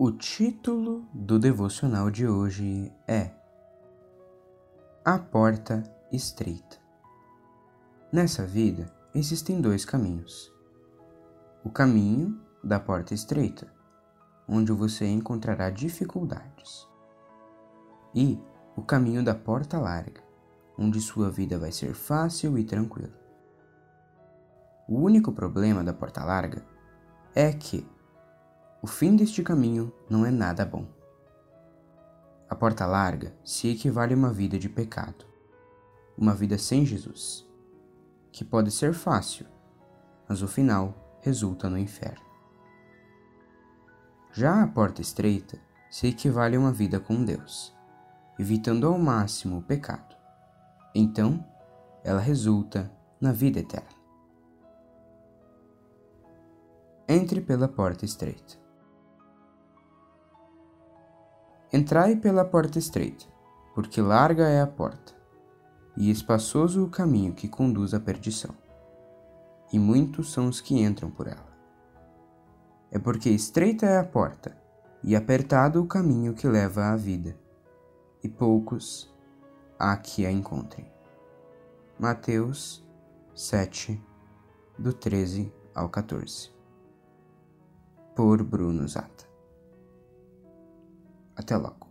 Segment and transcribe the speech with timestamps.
[0.00, 3.32] O título do devocional de hoje é
[5.04, 5.82] A Porta
[6.12, 6.76] Estreita.
[8.12, 10.54] Nessa vida existem dois caminhos:
[11.64, 13.66] o caminho da porta estreita,
[14.48, 16.86] onde você encontrará dificuldades,
[18.14, 18.40] e
[18.76, 20.22] o caminho da porta larga,
[20.78, 23.18] onde sua vida vai ser fácil e tranquila.
[24.88, 26.64] O único problema da porta larga
[27.34, 27.84] é que
[28.80, 30.86] o fim deste caminho não é nada bom.
[32.48, 35.26] A porta larga se equivale a uma vida de pecado,
[36.16, 37.46] uma vida sem Jesus,
[38.30, 39.46] que pode ser fácil,
[40.28, 42.24] mas o final resulta no inferno.
[44.32, 45.58] Já a porta estreita
[45.90, 47.76] se equivale a uma vida com Deus,
[48.38, 50.16] evitando ao máximo o pecado.
[50.94, 51.44] Então,
[52.04, 52.90] ela resulta
[53.20, 53.98] na vida eterna.
[57.08, 58.67] Entre pela porta estreita.
[61.70, 63.26] Entrai pela porta estreita,
[63.74, 65.14] porque larga é a porta,
[65.96, 68.54] e espaçoso o caminho que conduz à perdição,
[69.70, 71.48] e muitos são os que entram por ela.
[72.90, 74.56] É porque estreita é a porta,
[75.04, 77.36] e apertado o caminho que leva à vida,
[78.22, 79.14] e poucos
[79.78, 80.90] há que a encontrem.
[81.98, 82.82] Mateus
[83.34, 84.02] 7,
[84.78, 86.50] do 13 ao 14.
[88.16, 89.27] Por Bruno Zata.
[91.38, 91.87] Até logo.